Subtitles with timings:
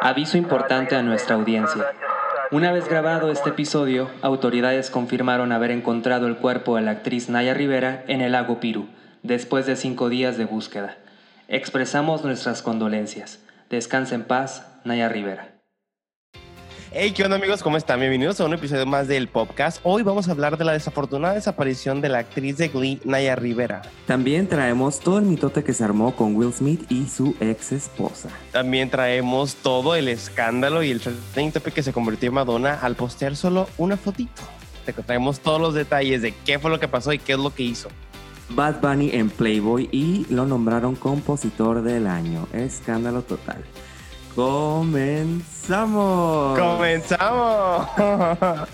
[0.00, 1.84] Aviso importante a nuestra audiencia.
[2.52, 7.54] Una vez grabado este episodio, autoridades confirmaron haber encontrado el cuerpo de la actriz Naya
[7.54, 8.86] Rivera en el lago Piru,
[9.24, 10.96] después de cinco días de búsqueda.
[11.48, 13.40] Expresamos nuestras condolencias.
[13.68, 15.55] Descansa en paz, Naya Rivera.
[16.92, 17.64] Hey, ¿qué onda amigos?
[17.64, 17.98] ¿Cómo están?
[17.98, 19.80] Bienvenidos a un episodio más del podcast.
[19.82, 23.82] Hoy vamos a hablar de la desafortunada desaparición de la actriz de Glee, Naya Rivera.
[24.06, 28.28] También traemos todo el mitote que se armó con Will Smith y su ex esposa.
[28.52, 32.94] También traemos todo el escándalo y el trending topic que se convirtió en Madonna al
[32.94, 34.42] postear solo una fotito.
[34.84, 37.52] Te traemos todos los detalles de qué fue lo que pasó y qué es lo
[37.52, 37.88] que hizo.
[38.50, 42.46] Bad Bunny en Playboy y lo nombraron compositor del año.
[42.52, 43.64] Escándalo total.
[44.36, 45.48] ¡Comenzamos!
[46.58, 47.88] ¡Comenzamos!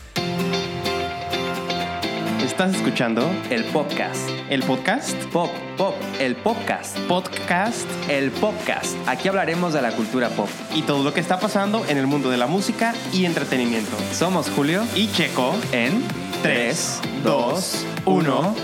[2.45, 3.30] ¿Estás escuchando?
[3.48, 4.29] El podcast.
[4.51, 5.15] ¿El podcast?
[5.27, 6.98] Pop, pop, el podcast.
[7.06, 8.97] Podcast El podcast.
[9.06, 10.48] Aquí hablaremos de la cultura pop.
[10.75, 13.97] y todo lo que está pasando en el mundo de la música y entretenimiento.
[14.12, 16.03] Somos Julio Y Checo en
[16.42, 18.55] 3, 2, 1.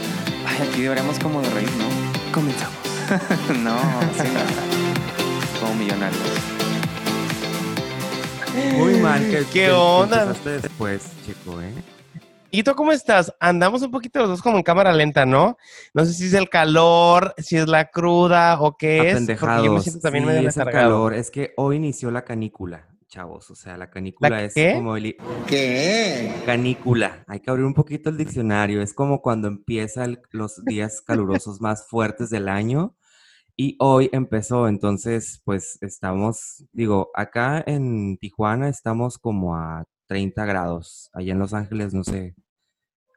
[0.48, 2.32] Ay, aquí deberíamos como de reír, ¿no?
[2.32, 2.76] Comenzamos.
[3.62, 3.78] no,
[4.20, 5.60] sí, no.
[5.60, 6.67] Como millonarios.
[8.76, 9.20] Muy mal.
[9.30, 10.22] que ¿Qué que onda?
[10.22, 11.72] empezaste después, chico, ¿eh?
[12.50, 13.32] ¿Y tú cómo estás?
[13.40, 15.58] Andamos un poquito los dos como en cámara lenta, ¿no?
[15.92, 19.26] No sé si es el calor, si es la cruda o qué es.
[19.38, 21.12] Porque yo me siento también Sí, medio es el calor.
[21.12, 23.50] Es que hoy inició la canícula, chavos.
[23.50, 24.72] O sea, la canícula ¿La es qué?
[24.74, 25.14] como el...
[25.46, 26.32] ¿Qué?
[26.46, 27.22] Canícula.
[27.26, 28.80] Hay que abrir un poquito el diccionario.
[28.80, 32.94] Es como cuando empiezan los días calurosos más fuertes del año.
[33.60, 41.10] Y hoy empezó, entonces, pues estamos, digo, acá en Tijuana estamos como a 30 grados.
[41.12, 42.36] Allá en Los Ángeles no sé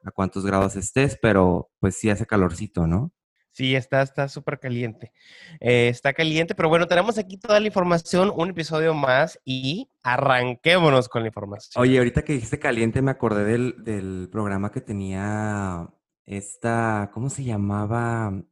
[0.04, 3.12] a cuántos grados estés, pero pues sí hace calorcito, ¿no?
[3.52, 5.12] Sí, está está súper caliente.
[5.60, 11.08] Eh, está caliente, pero bueno, tenemos aquí toda la información, un episodio más y arranquémonos
[11.08, 11.80] con la información.
[11.80, 15.88] Oye, ahorita que dijiste caliente, me acordé del, del programa que tenía
[16.26, 18.42] esta, ¿cómo se llamaba?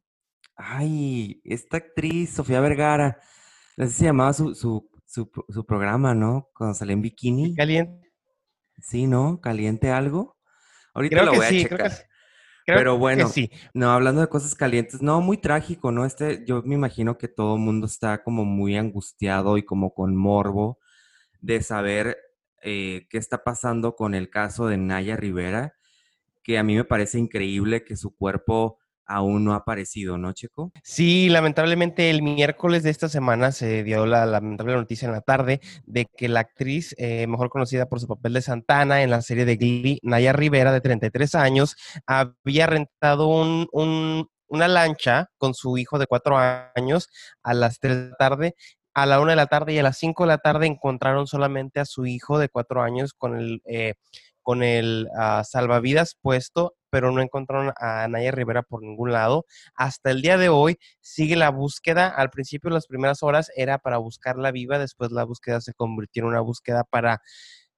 [0.62, 3.19] Ay, esta actriz, Sofía Vergara.
[3.78, 6.48] Así se llamaba su, su, su, su programa, ¿no?
[6.54, 7.54] Cuando salía en bikini.
[7.54, 8.12] Caliente.
[8.78, 9.41] Sí, ¿no?
[9.41, 10.37] ¿Caliente algo?
[10.94, 11.91] Ahorita Creo lo que voy a sí, creo que checar.
[11.91, 12.03] sí.
[12.66, 13.50] Creo Pero que bueno, sí.
[13.72, 16.04] No, hablando de cosas calientes, no, muy trágico, ¿no?
[16.04, 20.15] Este, yo me imagino que todo el mundo está como muy angustiado y como con
[20.15, 20.78] morbo
[21.41, 22.19] de saber
[22.62, 25.75] eh, qué está pasando con el caso de Naya Rivera,
[26.43, 28.79] que a mí me parece increíble que su cuerpo
[29.10, 30.72] aún no ha aparecido, ¿no, Checo?
[30.84, 35.60] Sí, lamentablemente el miércoles de esta semana se dio la lamentable noticia en la tarde
[35.84, 39.44] de que la actriz, eh, mejor conocida por su papel de Santana en la serie
[39.44, 41.76] de Glee, Naya Rivera, de 33 años,
[42.06, 47.09] había rentado un- un- una lancha con su hijo de 4 años
[47.43, 48.54] a las 3 de la tarde.
[48.94, 51.78] A la 1 de la tarde y a las 5 de la tarde encontraron solamente
[51.81, 53.94] a su hijo de 4 años con el, eh,
[54.43, 59.46] con el ah, salvavidas puesto, pero no encontraron a Naya Rivera por ningún lado.
[59.74, 62.08] Hasta el día de hoy sigue la búsqueda.
[62.08, 66.28] Al principio, las primeras horas era para buscarla viva, después la búsqueda se convirtió en
[66.28, 67.22] una búsqueda para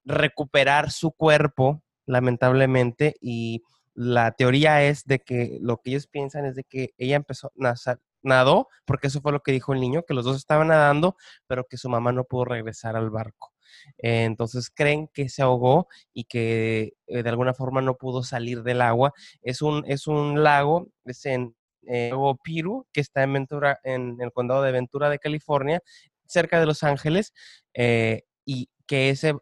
[0.05, 3.63] recuperar su cuerpo, lamentablemente, y
[3.95, 8.01] la teoría es de que lo que ellos piensan es de que ella empezó, naza-
[8.23, 11.67] nadó, porque eso fue lo que dijo el niño, que los dos estaban nadando, pero
[11.69, 13.52] que su mamá no pudo regresar al barco.
[13.99, 18.83] Entonces creen que se ahogó y que eh, de alguna forma no pudo salir del
[18.83, 19.13] agua.
[19.43, 21.55] Es un, es un lago, es en
[21.87, 22.13] eh,
[22.43, 25.81] Piru, que está en, Ventura, en el condado de Ventura de California,
[26.27, 27.33] cerca de Los Ángeles,
[27.75, 29.35] eh, y que ese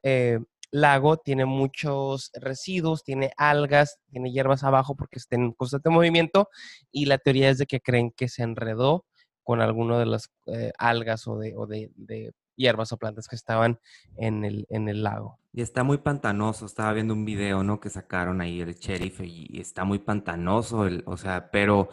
[0.73, 6.49] lago tiene muchos residuos, tiene algas, tiene hierbas abajo porque está en constante movimiento,
[6.93, 9.07] y la teoría es de que creen que se enredó
[9.43, 10.31] con alguno de las
[10.79, 13.81] algas o de hierbas o plantas que estaban
[14.17, 15.39] en el, en el lago.
[15.53, 17.81] Y está muy pantanoso, estaba viendo un video, ¿no?
[17.81, 21.89] Que sacaron ahí el sheriff y, está muy pantanoso, el, o sea, pero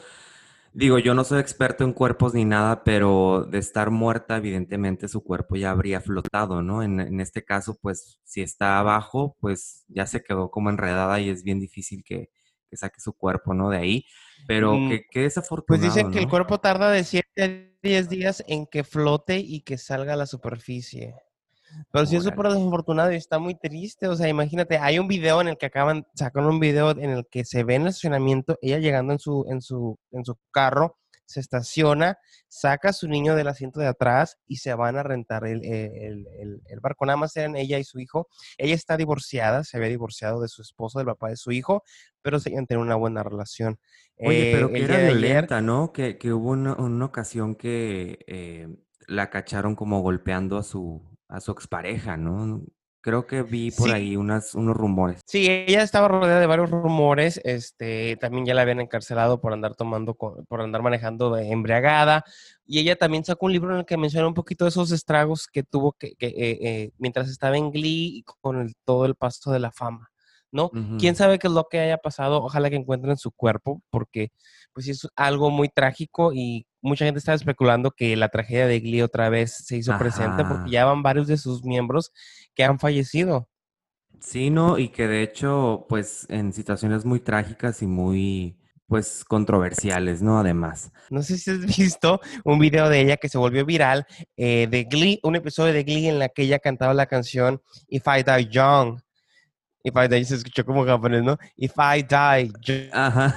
[0.74, 5.24] digo, yo no soy experto en cuerpos ni nada, pero de estar muerta, evidentemente su
[5.24, 6.84] cuerpo ya habría flotado, ¿no?
[6.84, 11.30] En, en este caso, pues si está abajo, pues ya se quedó como enredada y
[11.30, 12.30] es bien difícil que,
[12.70, 13.70] que saque su cuerpo, ¿no?
[13.70, 14.06] De ahí,
[14.46, 18.10] pero Mm, qué, qué Pues desafortunado, dicen que el cuerpo tarda de 7 a 10
[18.10, 21.16] días en que flote y que salga a la superficie.
[21.92, 24.08] Pero sí es súper desafortunado y está muy triste.
[24.08, 27.28] O sea, imagínate, hay un video en el que acaban, sacaron un video en el
[27.30, 30.98] que se ve en el estacionamiento, ella llegando en su, en su, en su carro,
[31.28, 35.46] se estaciona, saca a su niño del asiento de atrás y se van a rentar
[35.46, 37.06] el, eh, el- el- el barco.
[37.06, 38.28] Nada más eran ella y su hijo.
[38.58, 41.84] Ella está divorciada, se había divorciado de su esposo, del papá de su hijo,
[42.22, 43.78] pero seguían teniendo una buena relación.
[44.20, 45.92] Oye, Eh, pero que era de ayer- violenta, ¿no?
[45.94, 48.68] Que, que hubo una, una ocasión que eh,
[49.08, 52.62] la cacharon como golpeando a su, a su expareja, ¿no?
[53.08, 55.22] Creo que vi por ahí unas, unos rumores.
[55.26, 57.40] Sí, ella estaba rodeada de varios rumores.
[57.46, 62.26] Este, también ya la habían encarcelado por andar tomando, por andar manejando embriagada.
[62.66, 65.48] Y ella también sacó un libro en el que menciona un poquito de esos estragos
[65.48, 69.72] que tuvo que, eh, eh, mientras estaba en Glee con todo el pasto de la
[69.72, 70.12] fama.
[70.52, 70.70] ¿no?
[71.00, 72.44] ¿Quién sabe qué es lo que haya pasado?
[72.44, 74.32] Ojalá que encuentren su cuerpo, porque
[74.74, 79.02] pues es algo muy trágico y mucha gente está especulando que la tragedia de Glee
[79.02, 82.12] otra vez se hizo presente porque ya van varios de sus miembros
[82.56, 83.50] que han fallecido.
[84.20, 88.58] Sí, no, y que de hecho, pues en situaciones muy trágicas y muy,
[88.88, 90.40] pues controversiales, ¿no?
[90.40, 90.92] Además.
[91.10, 94.86] No sé si has visto un video de ella que se volvió viral eh, de
[94.86, 98.50] Glee, un episodio de Glee en la que ella cantaba la canción If I Die
[98.50, 99.00] Young.
[99.84, 101.38] If I Die se escuchó como japonés, ¿no?
[101.56, 102.90] If I Die Young.
[102.94, 103.36] Ajá.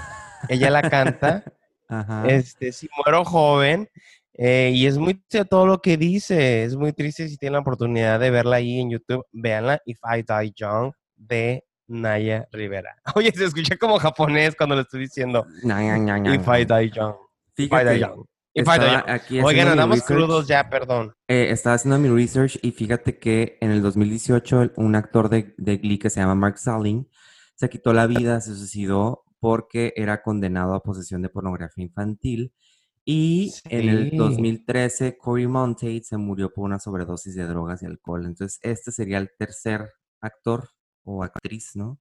[0.48, 1.44] Ella la canta.
[1.90, 2.26] Ajá.
[2.26, 3.88] Este, si muero joven.
[4.34, 6.64] Eh, y es muy triste todo lo que dice.
[6.64, 9.26] Es muy triste si tienen la oportunidad de verla ahí en YouTube.
[9.32, 12.96] Véanla, If I Die Young, de Naya Rivera.
[13.14, 15.46] Oye, se escucha como japonés cuando lo estoy diciendo.
[15.62, 17.16] If I Die Young.
[17.56, 18.25] If I Die Young.
[19.44, 21.12] Oigan, andamos crudos ya, perdón.
[21.28, 25.76] Eh, estaba haciendo mi research y fíjate que en el 2018 un actor de, de
[25.76, 27.08] Glee que se llama Mark Salling
[27.54, 32.52] se quitó la vida, se suicidó porque era condenado a posesión de pornografía infantil.
[33.04, 38.26] Y en el 2013, Corey Monteith se murió por una sobredosis de drogas y alcohol.
[38.26, 39.88] Entonces, este sería el tercer
[40.20, 40.69] actor
[41.02, 41.98] o actriz, ¿no?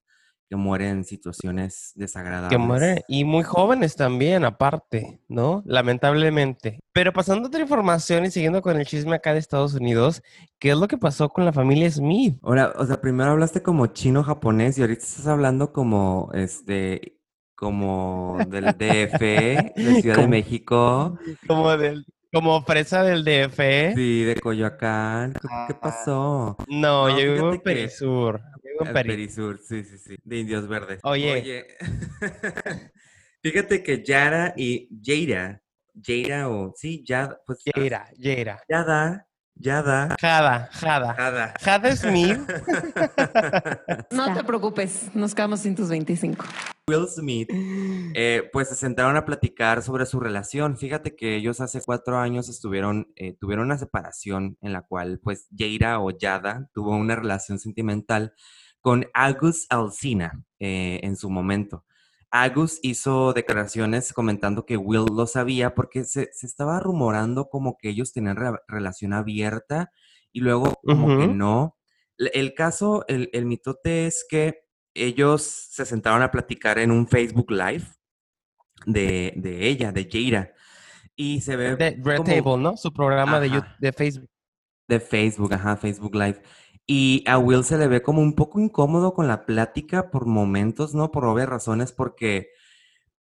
[0.50, 2.50] que muere en situaciones desagradables.
[2.50, 5.62] Que muere, y muy jóvenes también, aparte, ¿no?
[5.64, 6.80] Lamentablemente.
[6.92, 10.22] Pero pasando a otra información y siguiendo con el chisme acá de Estados Unidos,
[10.58, 12.36] ¿qué es lo que pasó con la familia Smith?
[12.42, 17.19] Ahora, o sea, primero hablaste como chino-japonés y ahorita estás hablando como, este,
[17.60, 21.18] como del DF, de Ciudad de México.
[21.46, 23.94] Como del como fresa del DF.
[23.94, 25.34] Sí, de Coyoacán.
[25.68, 26.56] ¿Qué pasó?
[26.68, 28.40] No, yo vivo en Perisur.
[28.62, 30.16] Vivo en Perisur, sí, sí, sí.
[30.24, 31.00] De Indios Verdes.
[31.02, 31.32] Oye.
[31.32, 31.66] Oye.
[33.42, 35.60] Fíjate que Yara y Jaira,
[36.02, 37.62] Jaira o sí, Yada, pues.
[37.74, 38.62] Jaira, Jaira.
[38.70, 39.26] Yada
[39.62, 40.16] Yada.
[40.18, 41.14] Jada, Jada.
[41.14, 41.54] Jada.
[41.60, 42.40] Jada Smith.
[44.10, 46.42] no te preocupes, nos quedamos sin tus 25.
[46.88, 50.78] Will Smith, eh, pues se sentaron a platicar sobre su relación.
[50.78, 55.46] Fíjate que ellos hace cuatro años estuvieron, eh, tuvieron una separación en la cual, pues,
[55.54, 58.32] Jaira o Yada tuvo una relación sentimental
[58.80, 61.84] con Agus Alsina eh, en su momento.
[62.30, 68.12] Agus hizo declaraciones comentando que Will lo sabía porque se, estaba rumorando como que ellos
[68.12, 68.36] tenían
[68.68, 69.90] relación abierta
[70.32, 71.76] y luego como que no.
[72.18, 74.60] El caso, el, mitote es que
[74.94, 77.86] ellos se sentaron a platicar en un Facebook Live
[78.86, 79.32] de,
[79.68, 80.52] ella, de Jaira.
[81.16, 81.76] Y se ve.
[81.76, 82.76] De Red Table, ¿no?
[82.76, 84.30] Su programa de, de Facebook.
[84.86, 86.42] De Facebook, ajá, Facebook Live.
[86.92, 90.92] Y a Will se le ve como un poco incómodo con la plática por momentos,
[90.92, 91.12] ¿no?
[91.12, 92.48] Por obvias razones, porque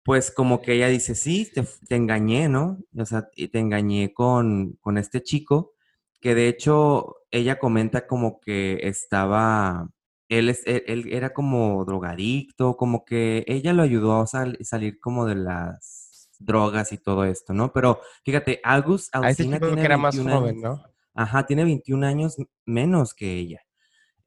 [0.03, 2.77] pues como que ella dice, sí, te, engañé, ¿no?
[2.95, 5.73] O sea, te engañé con, con este chico,
[6.21, 9.89] que de hecho ella comenta como que estaba,
[10.29, 15.33] él, es, él, era como drogadicto, como que ella lo ayudó a salir como de
[15.33, 17.73] las drogas y todo esto, ¿no?
[17.73, 20.83] Pero fíjate, Agus Alcina tiene que era más joven, ¿no?
[21.17, 23.65] Ajá, tiene 21 años menos que ella.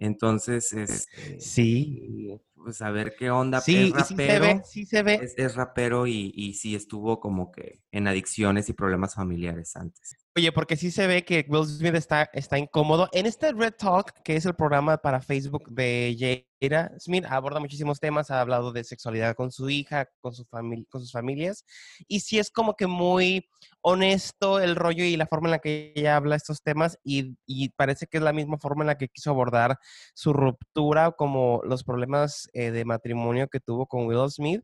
[0.00, 2.40] Entonces, este, sí.
[2.62, 3.60] Pues a ver qué onda.
[3.60, 5.34] Sí, es rapero, sí se ve, sí se ve.
[5.36, 10.16] Es, rapero y, y, sí estuvo como que en adicciones y problemas familiares antes.
[10.36, 13.08] Oye, porque sí se ve que Will Smith está, está incómodo.
[13.12, 17.98] En este Red Talk, que es el programa para Facebook de Jada Smith, aborda muchísimos
[17.98, 18.30] temas.
[18.30, 21.64] Ha hablado de sexualidad con su hija, con, su con sus familias.
[22.06, 23.48] Y sí es como que muy
[23.82, 27.34] honesto el rollo y la forma en la que ella habla estos temas y,
[27.76, 29.78] parece que es la misma forma en la que quiso abordar
[30.14, 34.62] su ruptura como los problemas eh, de matrimonio que tuvo con Will Smith.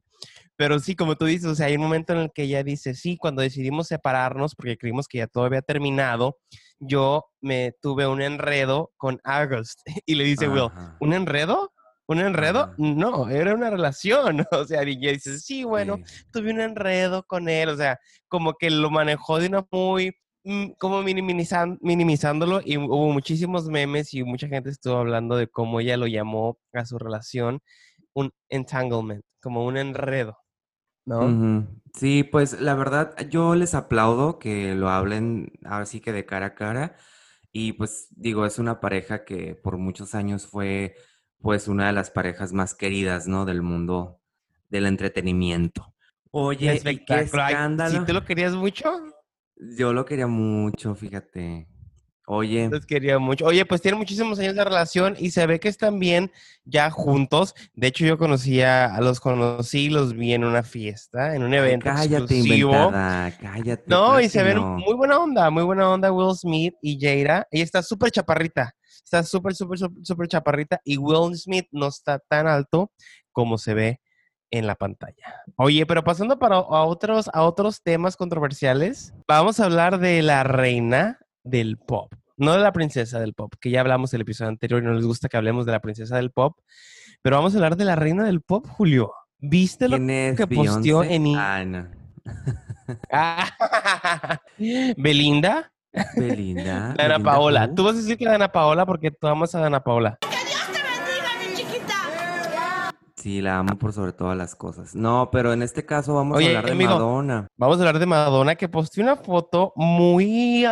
[0.56, 2.94] Pero sí, como tú dices, o sea, hay un momento en el que ella dice,
[2.94, 6.38] sí, cuando decidimos separarnos porque creímos que ya todo había terminado,
[6.78, 9.80] yo me tuve un enredo con August.
[10.06, 11.72] Y le dice Will, ¿un enredo?
[12.08, 12.72] ¿Un enredo?
[12.78, 14.46] No, era una relación.
[14.52, 15.98] O sea, y ella dice, sí, bueno,
[16.32, 17.68] tuve un enredo con él.
[17.68, 20.14] O sea, como que lo manejó de una muy,
[20.46, 25.96] mm, como minimizándolo y hubo muchísimos memes y mucha gente estuvo hablando de cómo ella
[25.96, 27.60] lo llamó a su relación
[28.14, 30.38] un entanglement, como un enredo.
[31.04, 31.68] ¿No?
[31.94, 36.54] Sí, pues la verdad, yo les aplaudo que lo hablen así que de cara a
[36.54, 36.96] cara.
[37.52, 40.96] Y pues digo, es una pareja que por muchos años fue
[41.40, 43.44] pues una de las parejas más queridas, ¿no?
[43.44, 44.20] Del mundo
[44.68, 45.94] del entretenimiento.
[46.32, 48.00] Oye, ¿y qué escándalo?
[48.00, 48.92] ¿Sí te lo querías mucho?
[49.56, 51.68] Yo lo quería mucho, fíjate.
[52.28, 52.68] Oye.
[52.68, 53.46] Los quería mucho.
[53.46, 56.32] Oye, pues tienen muchísimos años de relación y se ve que están bien
[56.64, 57.54] ya juntos.
[57.74, 61.84] De hecho, yo conocía, a los conocí, los vi en una fiesta, en un evento
[61.84, 62.90] cállate, exclusivo.
[62.90, 63.84] cállate.
[63.86, 67.46] No, y se ven muy buena onda, muy buena onda Will Smith y Jada.
[67.50, 72.48] Ella está súper chaparrita, está súper, súper, súper chaparrita y Will Smith no está tan
[72.48, 72.90] alto
[73.30, 74.00] como se ve
[74.50, 75.42] en la pantalla.
[75.56, 80.44] Oye, pero pasando para a otros, a otros temas controversiales, vamos a hablar de la
[80.44, 82.12] reina del pop.
[82.36, 85.06] No de la princesa del pop, que ya hablamos el episodio anterior y no les
[85.06, 86.58] gusta que hablemos de la princesa del pop.
[87.22, 89.12] Pero vamos a hablar de la reina del pop, Julio.
[89.38, 91.34] ¿Viste lo que posteó en...
[93.10, 93.48] Ah,
[94.96, 95.72] Belinda.
[96.14, 96.94] Belinda.
[96.96, 97.74] Dana Paola.
[97.74, 100.18] Tú vas a decir que Dana Paola porque tú amas a Dana Paola.
[100.20, 101.94] ¡Que Dios te bendiga, mi chiquita!
[103.16, 104.94] Sí, la amo por sobre todas las cosas.
[104.94, 107.48] No, pero en este caso vamos a hablar de Madonna.
[107.56, 110.64] Vamos a hablar de Madonna que posteó una foto muy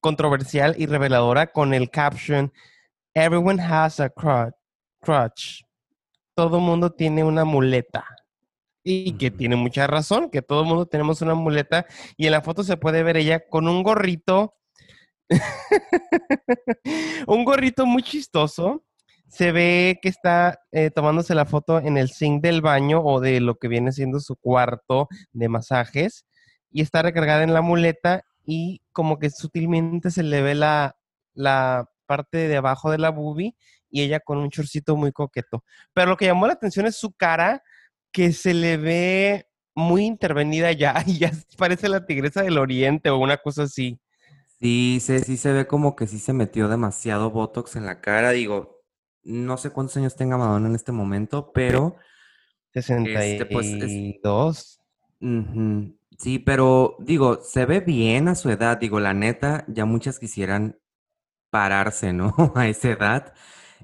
[0.00, 2.52] controversial y reveladora con el caption
[3.14, 5.64] Everyone has a crutch.
[6.34, 8.04] Todo mundo tiene una muleta.
[8.84, 11.86] Y que tiene mucha razón, que todo mundo tenemos una muleta.
[12.16, 14.54] Y en la foto se puede ver ella con un gorrito.
[17.26, 18.84] un gorrito muy chistoso.
[19.28, 23.40] Se ve que está eh, tomándose la foto en el zinc del baño o de
[23.40, 26.26] lo que viene siendo su cuarto de masajes.
[26.70, 30.96] Y está recargada en la muleta y como que sutilmente se le ve la,
[31.34, 33.54] la parte de abajo de la boobie
[33.90, 35.64] y ella con un chorcito muy coqueto.
[35.92, 37.62] Pero lo que llamó la atención es su cara,
[38.12, 43.18] que se le ve muy intervenida ya, y ya parece la tigresa del oriente o
[43.18, 44.00] una cosa así.
[44.60, 48.30] Sí, sí, sí se ve como que sí se metió demasiado Botox en la cara.
[48.30, 48.77] Digo,
[49.28, 51.96] no sé cuántos años tenga Madonna en este momento, pero...
[52.72, 53.22] 62.
[53.24, 54.80] Este, pues,
[56.18, 58.78] Sí, pero digo, se ve bien a su edad.
[58.78, 60.78] Digo, la neta, ya muchas quisieran
[61.50, 62.34] pararse, ¿no?
[62.56, 63.34] A esa edad.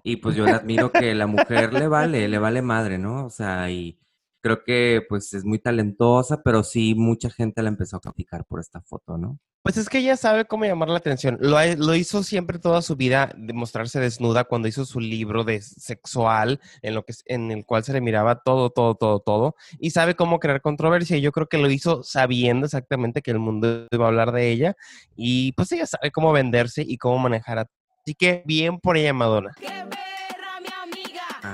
[0.03, 3.25] Y pues yo le admiro que la mujer le vale, le vale madre, ¿no?
[3.25, 4.01] O sea, y
[4.45, 8.61] creo que pues es muy talentosa, pero sí mucha gente la empezó a criticar por
[8.61, 9.39] esta foto, ¿no?
[9.63, 11.39] Pues es que ella sabe cómo llamar la atención.
[11.41, 15.63] Lo, lo, hizo siempre toda su vida, de mostrarse desnuda cuando hizo su libro de
[15.63, 19.57] sexual, en, lo que, en el cual se le miraba todo, todo, todo, todo.
[19.79, 21.17] Y sabe cómo crear controversia.
[21.17, 24.51] Y yo creo que lo hizo sabiendo exactamente que el mundo iba a hablar de
[24.51, 24.77] ella.
[25.17, 27.67] Y pues ella sabe cómo venderse y cómo manejar a...
[28.03, 29.55] Así que bien por ella, Madonna.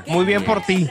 [0.09, 0.91] Muy bien por ti.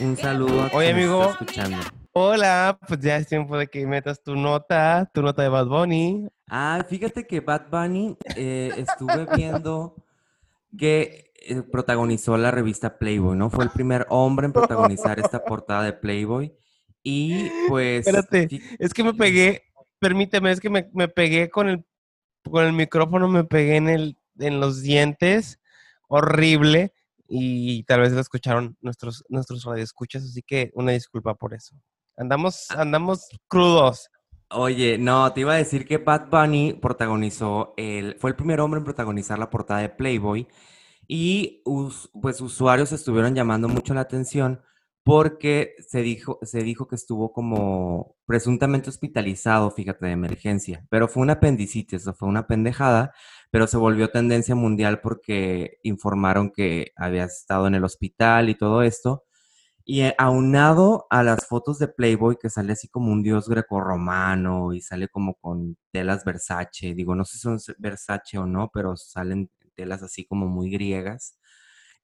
[0.00, 1.30] Un saludo a Oye, amigo.
[1.30, 1.76] escuchando.
[2.12, 6.26] Hola, pues ya es tiempo de que metas tu nota, tu nota de Bad Bunny.
[6.48, 9.94] Ah, fíjate que Bad Bunny eh, estuve viendo
[10.76, 13.50] que eh, protagonizó la revista Playboy, ¿no?
[13.50, 16.52] Fue el primer hombre en protagonizar esta portada de Playboy.
[17.02, 18.06] Y pues.
[18.06, 19.64] Espérate, es que me pegué,
[19.98, 21.84] permíteme, es que me, pegué con el,
[22.50, 25.60] con el micrófono, me pegué en, el, en los dientes,
[26.08, 26.94] horrible,
[27.30, 31.76] y tal vez lo escucharon nuestros, nuestros radioescuchas, así que una disculpa por eso.
[32.16, 32.82] Andamos, ah.
[32.82, 34.10] andamos crudos.
[34.50, 38.78] Oye, no, te iba a decir que Bad Bunny protagonizó, el, fue el primer hombre
[38.78, 40.48] en protagonizar la portada de Playboy
[41.06, 41.62] y
[42.20, 44.60] pues usuarios estuvieron llamando mucho la atención
[45.02, 51.22] porque se dijo, se dijo que estuvo como presuntamente hospitalizado, fíjate, de emergencia, pero fue
[51.22, 53.12] una apendicitis, o fue una pendejada,
[53.50, 58.82] pero se volvió tendencia mundial porque informaron que había estado en el hospital y todo
[58.82, 59.24] esto,
[59.84, 64.72] y eh, aunado a las fotos de Playboy, que sale así como un dios grecorromano
[64.72, 68.96] y sale como con telas Versace, digo, no sé si son Versace o no, pero
[68.96, 71.40] salen telas así como muy griegas.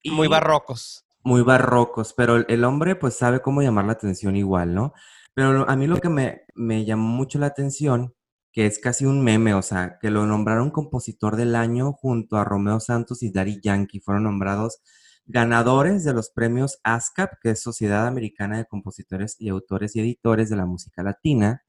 [0.03, 1.05] Y muy barrocos.
[1.23, 4.93] Muy barrocos, pero el hombre pues sabe cómo llamar la atención igual, ¿no?
[5.33, 8.16] Pero a mí lo que me, me llamó mucho la atención,
[8.57, 12.45] que es casi un meme, o sea, que lo nombraron compositor del año junto a
[12.45, 14.81] Romeo Santos y Daddy Yankee, fueron nombrados
[15.27, 20.49] ganadores de los premios ASCAP, que es Sociedad Americana de Compositores y Autores y Editores
[20.49, 21.65] de la Música Latina.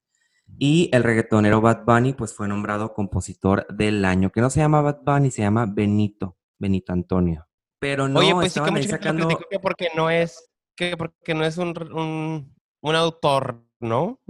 [0.59, 4.79] Y el reggaetonero Bad Bunny, pues fue nombrado compositor del año, que no se llama
[4.79, 7.49] Bad Bunny, se llama Benito, Benito Antonio.
[7.79, 9.27] Pero no, Oye, pues sí que mucha sacando...
[9.27, 14.21] que porque no es, que porque no es un, un, autor, ¿no?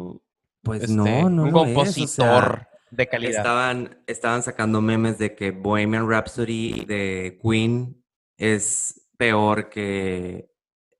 [0.68, 1.44] Pues este, no, no.
[1.44, 2.68] Un compositor.
[2.92, 3.38] de calidad.
[3.38, 8.04] Estaban, estaban sacando memes de que Bohemian Rhapsody de Queen
[8.38, 10.52] es peor que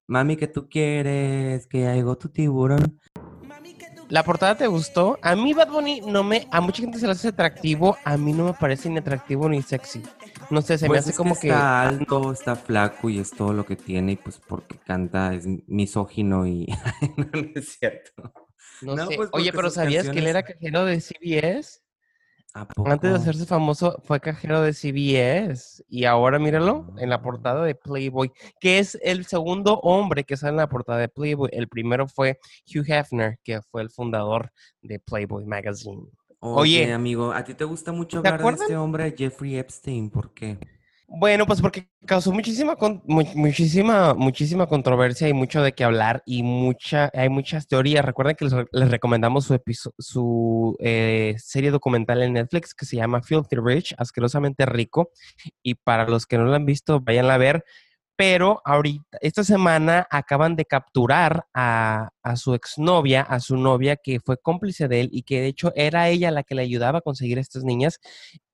[0.08, 3.00] Mami que tú quieres, que llegó tu tiburón.
[4.10, 5.20] ¿La portada te gustó?
[5.22, 6.48] A mí Bad Bunny no me...
[6.50, 9.62] A mucha gente se le hace atractivo, a mí no me parece ni atractivo ni
[9.62, 10.02] sexy.
[10.50, 13.52] No sé, se me pues hace como que, Está alto, está flaco y es todo
[13.52, 16.68] lo que tiene y pues porque canta es misógino y...
[17.18, 18.32] no, es cierto.
[18.82, 19.16] No, No, sé.
[19.16, 21.82] pues, Oye, pero ¿sabías que él era cajero de CBS?
[22.54, 27.64] ¿A Antes de hacerse famoso fue cajero de CBS y ahora míralo en la portada
[27.64, 31.50] de Playboy, que es el segundo hombre que sale en la portada de Playboy.
[31.54, 36.08] El primero fue Hugh Hefner, que fue el fundador de Playboy Magazine.
[36.40, 40.10] Oye, Oye, amigo, ¿a ti te gusta mucho ¿te hablar de este hombre, Jeffrey Epstein?
[40.10, 40.58] ¿Por qué?
[41.10, 46.22] Bueno, pues porque causó muchísima, con- mu- muchísima, muchísima controversia y mucho de qué hablar
[46.26, 48.04] y mucha, hay muchas teorías.
[48.04, 49.58] Recuerden que les, re- les recomendamos su,
[49.98, 55.12] su eh, serie documental en Netflix que se llama Filthy Rich, asquerosamente rico.
[55.64, 57.64] Y para los que no la han visto, vayan a ver.
[58.18, 64.20] Pero ahorita, esta semana acaban de capturar a, a su exnovia, a su novia que
[64.20, 67.02] fue cómplice de él y que de hecho era ella la que le ayudaba a
[67.02, 68.00] conseguir a estas niñas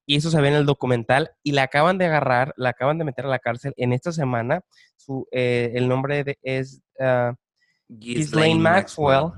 [0.05, 3.05] y eso se ve en el documental y la acaban de agarrar, la acaban de
[3.05, 4.61] meter a la cárcel en esta semana.
[4.97, 7.33] Su, eh, el nombre de- es ah,
[7.87, 9.31] Ghislaine Maxwell.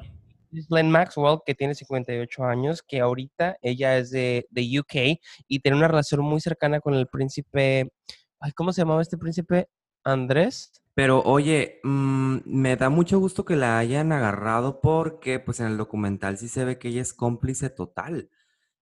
[0.51, 5.77] Ghislaine Maxwell, que tiene 58 años, que ahorita ella es de, de UK y tiene
[5.77, 7.91] una relación muy cercana con el príncipe,
[8.39, 9.67] ay, ¿cómo se llamaba este príncipe?
[10.03, 10.72] Andrés.
[10.93, 15.77] Pero oye, mm, me da mucho gusto que la hayan agarrado porque pues en el
[15.77, 18.29] documental sí se ve que ella es cómplice total.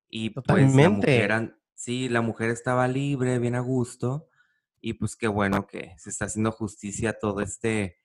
[0.09, 1.07] Y pues la Totalmente.
[1.07, 4.29] mujer, an- sí, la mujer estaba libre, bien a gusto.
[4.81, 7.99] Y pues qué bueno que se está haciendo justicia a todo este,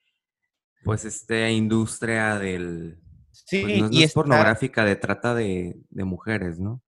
[0.84, 2.98] pues esta industria del,
[3.32, 6.82] Sí, pues no, es- no y es está- pornográfica, de trata de, de mujeres, ¿no?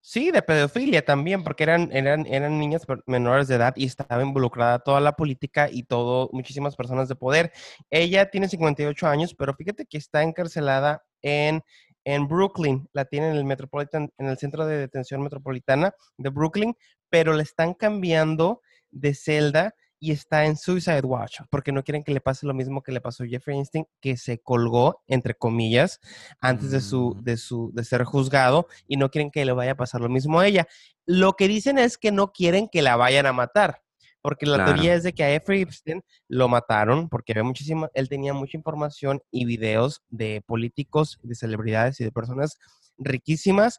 [0.00, 4.78] Sí, de pedofilia también, porque eran, eran, eran niñas menores de edad y estaba involucrada
[4.78, 7.52] toda la política y todo, muchísimas personas de poder.
[7.90, 11.60] Ella tiene 58 años, pero fíjate que está encarcelada en,
[12.06, 16.76] en Brooklyn, la tiene en el Metropolitan, en el centro de detención metropolitana de Brooklyn,
[17.10, 22.12] pero le están cambiando de celda y está en Suicide Watch, porque no quieren que
[22.12, 25.98] le pase lo mismo que le pasó a Jeffrey Einstein, que se colgó, entre comillas,
[26.40, 27.24] antes de su, Mm.
[27.24, 30.38] de su, de ser juzgado, y no quieren que le vaya a pasar lo mismo
[30.38, 30.68] a ella.
[31.06, 33.82] Lo que dicen es que no quieren que la vayan a matar,
[34.26, 34.72] porque la Claro.
[34.72, 38.56] teoría es de que a Jeffrey Epstein lo mataron porque había muchísima, él tenía mucha
[38.56, 42.58] información y videos de políticos, de celebridades y de personas
[42.98, 43.78] riquísimas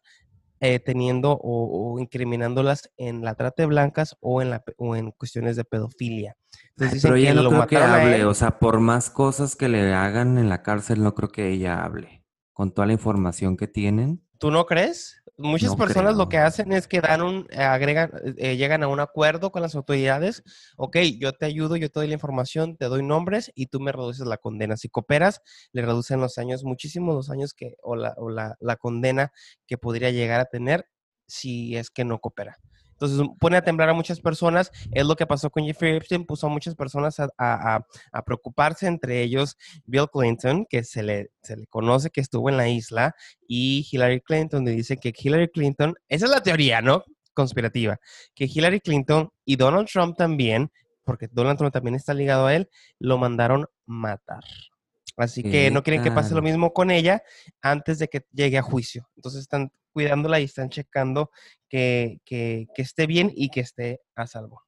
[0.62, 5.12] eh, teniendo o, o incriminándolas en la trata de blancas o en, la, o en
[5.12, 6.38] cuestiones de pedofilia.
[6.69, 9.10] Entonces Ay, dicen pero ella que no lo creo que hable, o sea, por más
[9.10, 12.24] cosas que le hagan en la cárcel, no creo que ella hable.
[12.54, 14.26] Con toda la información que tienen.
[14.38, 15.22] ¿Tú no crees?
[15.39, 18.88] Muchas No personas lo que hacen es que dan un, eh, agregan, eh, llegan a
[18.88, 20.43] un acuerdo con las autoridades.
[20.78, 23.91] Ok, yo te ayudo, yo te doy la información, te doy nombres y tú me
[23.91, 24.78] reduces la condena.
[24.78, 25.41] Si cooperas,
[25.73, 29.32] le reducen los años, muchísimo los años que, o la, o la, la condena
[29.67, 30.88] que podría llegar a tener
[31.28, 32.58] si es que no coopera.
[33.00, 34.72] Entonces pone a temblar a muchas personas.
[34.92, 37.86] Es lo que pasó con Jeffrey Epstein, puso a muchas personas a
[38.26, 42.68] preocuparse, entre ellos Bill Clinton, que se le, se le conoce que estuvo en la
[42.68, 43.16] isla,
[43.48, 47.04] y Hillary Clinton, donde dice que Hillary Clinton, esa es la teoría, ¿no?
[47.34, 48.00] Conspirativa,
[48.34, 50.72] que Hillary Clinton y Donald Trump también,
[51.04, 54.44] porque Donald Trump también está ligado a él, lo mandaron matar.
[55.17, 57.23] Así que ¿Qué no quieren que pase lo mismo con ella
[57.62, 59.10] antes de que llegue a juicio.
[59.15, 61.32] Entonces están cuidándola y están checando
[61.67, 64.62] que, que, que esté bien y que esté a salvo.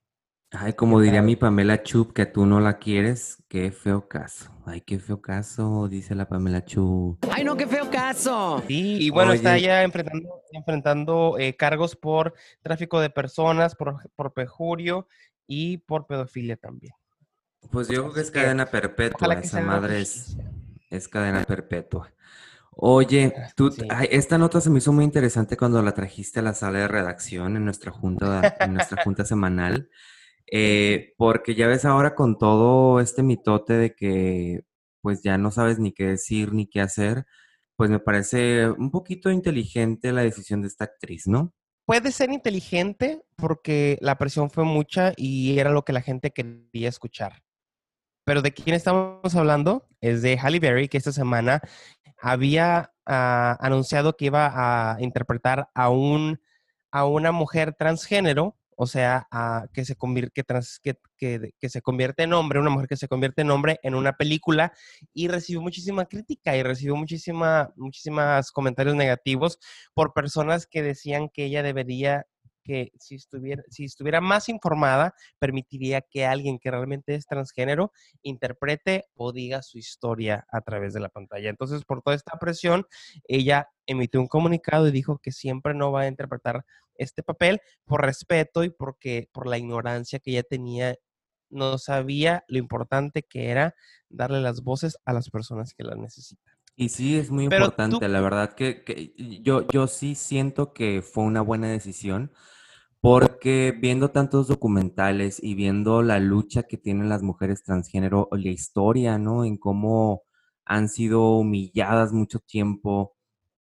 [0.52, 4.52] Ay, como ¿Qué diría mi Pamela Chup, que tú no la quieres, qué feo caso.
[4.66, 7.24] Ay, qué feo caso, dice la Pamela Chup.
[7.32, 8.64] Ay, no, qué feo caso.
[8.68, 12.34] Sí, y bueno, está ella enfrentando, enfrentando eh, cargos por
[12.64, 15.08] tráfico de personas, por, por perjurio
[15.46, 16.94] y por pedofilia también.
[17.72, 20.38] Pues yo creo que es cadena perpetua, Ojalá que se esa madre es,
[20.90, 22.12] es cadena perpetua.
[22.72, 23.84] Oye, tú, Sí.
[23.90, 26.88] ay, esta nota se me hizo muy interesante cuando la trajiste a la sala de
[26.88, 29.90] redacción en nuestra junta, en nuestra junta semanal,
[30.52, 34.62] eh, porque ya ves ahora con todo este mitote de que
[35.02, 37.26] pues ya no sabes ni qué decir ni qué hacer,
[37.76, 41.54] pues me parece un poquito inteligente la decisión de esta actriz, ¿no?
[41.86, 46.90] Puede ser inteligente porque la presión fue mucha y era lo que la gente quería
[46.90, 47.42] escuchar.
[48.30, 51.62] Pero de quién estamos hablando es de Halle Berry, que esta semana
[52.22, 56.40] había ah, anunciado que iba a interpretar a, un,
[56.92, 59.96] a una mujer transgénero, o sea, a- que, se
[60.32, 63.80] que, trans- que- que se convierte en hombre, una mujer que se convierte en hombre
[63.82, 64.74] en una película
[65.12, 69.58] y recibió muchísima crítica y recibió muchísima, muchísimos comentarios negativos
[69.96, 72.28] por personas que decían que ella debería
[72.70, 79.06] que si estuviera, si estuviera más informada, permitiría que alguien que realmente es transgénero interprete
[79.16, 81.50] o diga su historia a través de la pantalla.
[81.50, 82.86] Entonces, por toda esta presión,
[83.28, 88.04] ella emitió un comunicado y dijo que siempre no va a interpretar este papel por
[88.04, 90.96] respeto y porque por la ignorancia que ella tenía,
[91.50, 93.74] no sabía lo importante que era
[94.10, 96.54] darle las voces a las personas que las necesitan.
[96.76, 101.42] Y sí, es muy importante, la verdad que, yo, yo sí siento que fue una
[101.42, 102.32] buena decisión,
[103.02, 109.18] porque viendo tantos documentales y viendo la lucha que tienen las mujeres transgénero, la historia,
[109.18, 109.46] ¿no?
[109.46, 110.24] En cómo
[110.66, 113.16] han sido humilladas mucho tiempo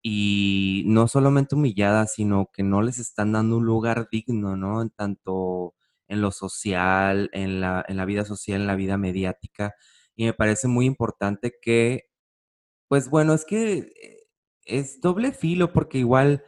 [0.01, 4.81] y no solamente humilladas, sino que no les están dando un lugar digno, ¿no?
[4.81, 5.75] En tanto
[6.07, 9.75] en lo social, en la, en la vida social, en la vida mediática.
[10.15, 12.09] Y me parece muy importante que
[12.87, 14.23] pues bueno, es que eh,
[14.65, 16.43] es doble filo porque igual,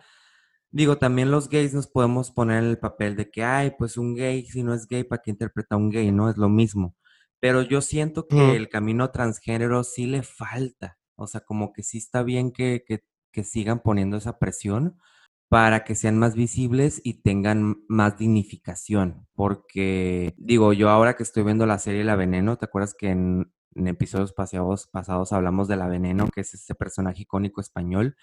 [0.75, 4.13] digo, también los gays nos podemos poner en el papel de que, ay, pues un
[4.13, 6.11] gay, si no es gay, ¿para qué interpreta a un gay?
[6.11, 6.95] No es lo mismo.
[7.39, 10.97] Pero yo siento que el camino transgénero sí le falta.
[11.15, 14.97] O sea, como que sí está bien que, que, que sigan poniendo esa presión
[15.47, 19.27] para que sean más visibles y tengan más dignificación.
[19.33, 23.49] Porque, digo, yo ahora que estoy viendo la serie La Veneno, ¿te acuerdas que en
[23.75, 28.15] en episodios pasados, pasados hablamos de la Veneno, que es este personaje icónico español,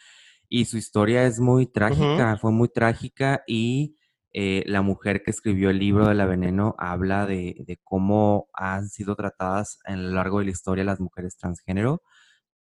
[0.53, 3.97] y su historia es muy trágica, fue muy trágica y
[4.35, 9.17] eh, la mujer que escribió el libro de la Veneno habla de, cómo han sido
[9.17, 12.03] tratadas a lo largo de la historia las mujeres transgénero.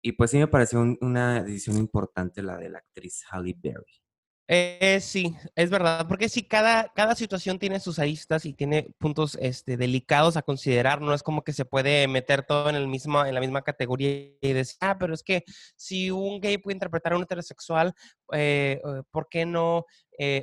[0.01, 4.04] Y pues sí me pareció una decisión importante la de la actriz Halle Berry.
[4.47, 9.39] Eh, sí, es verdad, porque sí, cada, cada situación tiene sus aristas y tiene puntos
[9.41, 13.25] este, delicados a considerar, no es como que se puede meter todo en, el mismo,
[13.25, 14.11] en la misma categoría
[14.43, 15.45] y decir, ah, pero es que
[15.77, 17.95] si un gay puede interpretar a un heterosexual,
[18.33, 19.87] eh, eh, ¿por qué no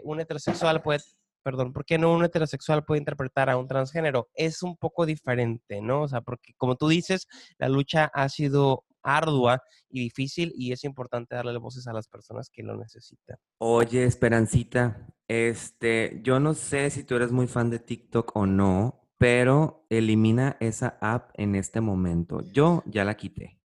[0.03, 0.99] un heterosexual puede
[1.43, 4.29] perdón, ¿por qué no un heterosexual puede interpretar a un transgénero?
[4.33, 6.03] Es un poco diferente, ¿no?
[6.03, 10.83] O sea, porque como tú dices, la lucha ha sido ardua y difícil y es
[10.83, 13.37] importante darle voces a las personas que lo necesitan.
[13.59, 19.07] Oye, Esperancita, este, yo no sé si tú eres muy fan de TikTok o no,
[19.17, 22.41] pero elimina esa app en este momento.
[22.51, 23.59] Yo ya la quité.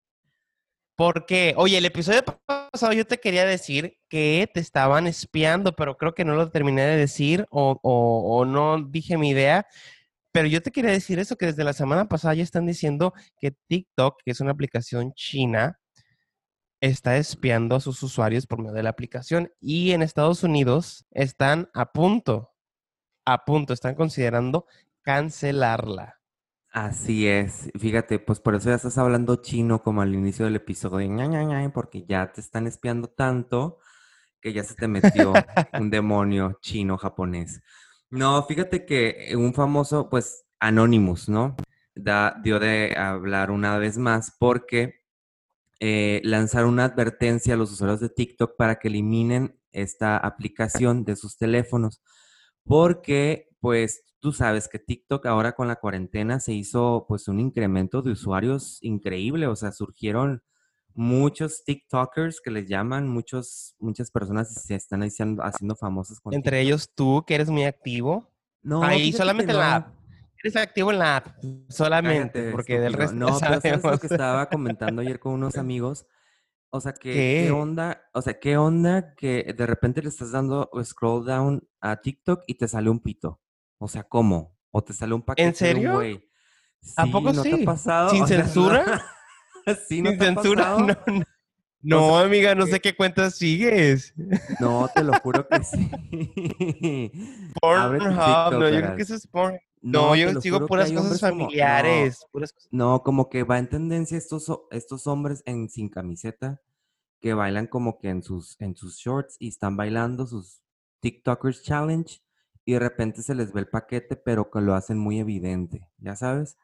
[0.97, 6.15] Porque, oye, el episodio pasado yo te quería decir que te estaban espiando, pero creo
[6.15, 9.67] que no lo terminé de decir o, o no dije mi idea.
[10.37, 13.53] Pero yo te quería decir eso, que desde la semana pasada ya están diciendo que
[13.53, 15.81] TikTok, que es una aplicación china,
[16.83, 21.71] está espiando a sus usuarios por medio de la aplicación y en Estados Unidos están
[21.73, 22.51] a punto,
[23.25, 24.67] a punto, están considerando
[25.01, 26.21] cancelarla.
[26.71, 31.09] Así es, fíjate, pues por eso ya estás hablando chino como al inicio del episodio,
[31.73, 33.79] porque ya te están espiando tanto
[34.43, 35.33] que ya se te metió
[35.81, 37.63] un demonio chino japonés.
[38.11, 41.57] No, fíjate que un famoso, pues, Anonymous, ¿no?
[41.95, 44.95] Da, dio de hablar una vez más porque
[45.81, 51.17] eh, lanzaron una advertencia a los usuarios de TikTok para que eliminen esta aplicación de
[51.17, 52.03] sus teléfonos.
[52.65, 58.03] Porque, pues, tú sabes que TikTok ahora con la cuarentena se hizo, pues, un incremento
[58.03, 59.47] de usuarios increíble.
[59.49, 60.43] O sea, surgieron
[60.97, 66.61] muchos TikTokers que les llaman, muchos, muchas personas se están haciendo, haciendo famosas con Entre
[66.61, 68.33] ellos tú, que eres muy activo.
[68.63, 69.95] No, ahí solamente la app.
[70.43, 71.29] Eres activo en la app,
[71.69, 73.27] solamente, porque del resto no.
[73.27, 76.07] pero sabes lo que estaba comentando ayer con unos amigos.
[76.71, 77.51] O sea, que, ¿Qué?
[77.51, 78.03] onda?
[78.13, 82.55] O sea, ¿qué onda que de repente le estás dando scroll down a TikTok y
[82.55, 83.41] te sale un pito?
[83.79, 84.57] O sea, ¿cómo?
[84.71, 85.95] O te sale un paquete ¿En serio?
[85.95, 86.29] güey.
[86.97, 87.51] ¿A poco sí?
[87.51, 88.11] Te ha pasado?
[88.11, 89.16] ¿Sin censura?
[89.89, 90.77] ¿Sí no censura?
[91.83, 92.19] No, no.
[92.19, 94.13] amiga, no sé qué cuentas sigues.
[94.61, 97.13] No, te lo juro que sí.
[97.61, 99.61] Pornhub, no, yo creo que eso es porn.
[99.83, 102.27] No, yo sigo puras cosas familiares.
[102.73, 106.61] no, como que va en tendencia estos, estos hombres en sin camiseta
[107.21, 110.61] que bailan como que en sus, en sus shorts y están bailando sus
[111.01, 112.21] TikTokers Challenge
[112.65, 116.17] y de repente se les ve el paquete, pero que lo hacen muy evidente, ¿ya
[116.17, 116.57] sabes?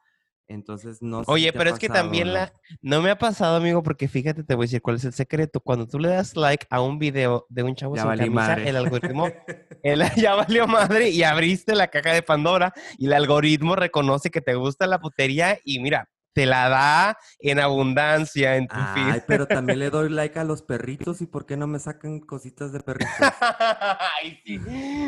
[0.49, 2.53] Entonces, no sé Oye, pero es que también la...
[2.81, 5.61] No me ha pasado, amigo, porque fíjate, te voy a decir cuál es el secreto.
[5.61, 9.29] Cuando tú le das like a un video de un chavo sin camisa, el algoritmo...
[10.17, 14.55] ya valió madre y abriste la caja de Pandora y el algoritmo reconoce que te
[14.55, 19.79] gusta la putería y mira, te la da en abundancia en tu Ay, pero también
[19.79, 23.13] le doy like a los perritos y ¿por qué no me sacan cositas de perritos?
[23.21, 24.61] Ay, sí.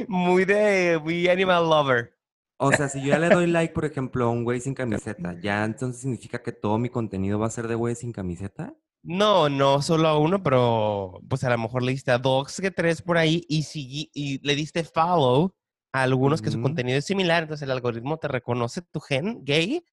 [0.09, 1.01] Muy de...
[1.03, 2.14] Muy animal lover.
[2.57, 5.38] O sea, si yo ya le doy like, por ejemplo, a un güey sin camiseta,
[5.40, 8.75] ¿ya entonces significa que todo mi contenido va a ser de güey sin camiseta?
[9.03, 12.71] No, no solo a uno, pero pues a lo mejor le diste a dos que
[12.71, 15.55] tres por ahí y, y le diste follow
[15.93, 19.85] a algunos que su contenido es similar, entonces el algoritmo te reconoce tu gen gay,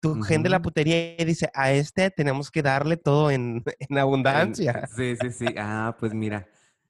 [0.00, 3.62] tu gen de la putería y dice, a este tenemos que darle todo en,
[3.98, 4.88] abundancia.
[4.96, 5.46] Sí, sí, sí.
[5.58, 6.48] Ah, pues mira,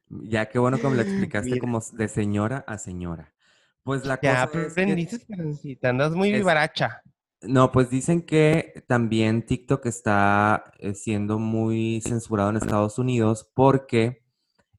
[0.08, 3.34] ya qué bueno que me lo explicaste como de señora a señora.
[3.82, 7.02] Pues la ya cosa es que, andas muy vivaracha.
[7.42, 14.22] No, pues dicen que también TikTok está eh, siendo muy censurado en Estados Unidos porque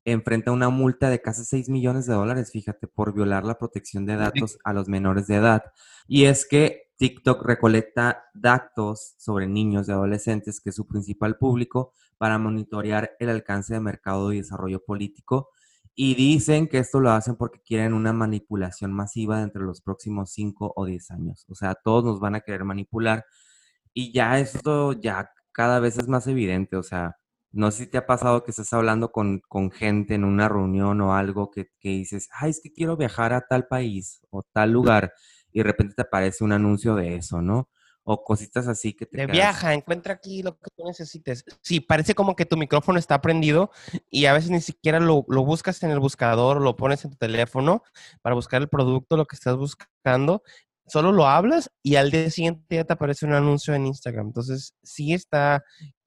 [0.05, 4.15] enfrenta una multa de casi 6 millones de dólares, fíjate, por violar la protección de
[4.15, 5.63] datos a los menores de edad.
[6.07, 11.93] Y es que TikTok recolecta datos sobre niños y adolescentes, que es su principal público,
[12.17, 15.49] para monitorear el alcance de mercado y desarrollo político.
[15.95, 20.73] Y dicen que esto lo hacen porque quieren una manipulación masiva entre los próximos 5
[20.75, 21.45] o 10 años.
[21.49, 23.25] O sea, todos nos van a querer manipular.
[23.93, 26.77] Y ya esto ya cada vez es más evidente.
[26.77, 27.17] O sea,
[27.51, 31.13] no sé si te ha pasado que estás hablando con, gente en una reunión o
[31.15, 35.13] algo que, que, dices, ay, es que quiero viajar a tal país o tal lugar
[35.51, 37.69] y de repente te aparece un anuncio de eso, ¿no?
[38.03, 39.17] O cositas así que te...
[39.17, 41.45] De viaja, encuentra aquí lo que tú necesites.
[41.61, 43.71] Sí, parece como que tu micrófono está prendido
[44.09, 47.17] y a veces ni siquiera lo, lo buscas en el buscador, lo pones en tu
[47.17, 47.83] teléfono
[48.21, 50.43] para buscar el producto, lo que estás buscando
[50.91, 54.27] solo lo hablas y al día siguiente ya te aparece un anuncio en Instagram.
[54.27, 55.63] Entonces, sí está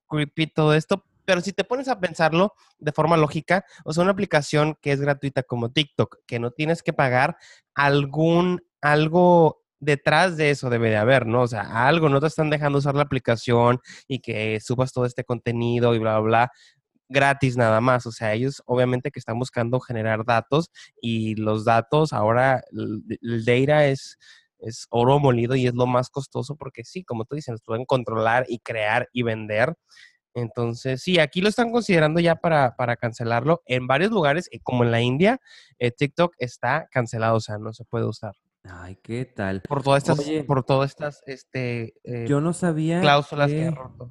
[0.09, 4.13] creepy todo esto, pero si te pones a pensarlo de forma lógica, o sea, una
[4.13, 7.39] aplicación que es gratuita como TikTok, que no tienes que pagar
[7.75, 11.43] algún, algo detrás de eso debe de haber, ¿no?
[11.43, 15.25] O sea, algo, no te están dejando usar la aplicación y que subas todo este
[15.25, 16.53] contenido y bla, bla, bla
[17.09, 18.07] gratis nada más.
[18.07, 20.71] O sea, ellos obviamente que están buscando generar datos
[21.01, 24.19] y los datos ahora, el, data es,
[24.59, 28.47] es oro molido y es lo más costoso porque sí, como tú dices, pueden controlar
[28.49, 29.75] y crear y vender.
[30.35, 33.63] Entonces, sí, aquí lo están considerando ya para, para cancelarlo.
[33.67, 35.41] En varios lugares, eh, como en la India,
[35.79, 38.35] eh, TikTok está cancelado, o sea, no se puede usar.
[38.65, 39.61] Ay, ¿qué tal?
[39.61, 44.11] Por todas estas, por todas estas, este, eh, yo no sabía cláusulas que, ha roto.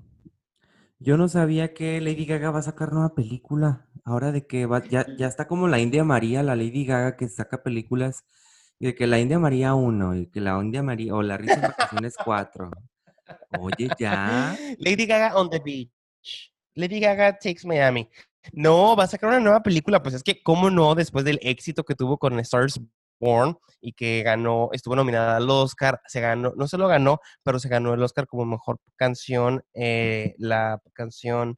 [0.99, 3.87] Yo no sabía que Lady Gaga va a sacar nueva película.
[4.05, 7.27] Ahora de que va, ya, ya está como la India María, la Lady Gaga que
[7.29, 8.25] saca películas,
[8.79, 11.61] de que la India María 1 y que la India María, o la Risa en
[11.61, 12.71] Vacaciones 4.
[13.59, 14.55] Oye, ya.
[14.77, 16.53] Lady Gaga on the beach.
[16.75, 18.07] Lady Gaga Takes Miami.
[18.51, 20.03] No, va a sacar una nueva película.
[20.03, 20.93] Pues es que, ¿cómo no?
[20.93, 22.79] Después del éxito que tuvo con Stars
[23.23, 27.59] Born y que ganó, estuvo nominada al Oscar, se ganó, no se lo ganó, pero
[27.59, 31.57] se ganó el Oscar como mejor canción, eh, la canción,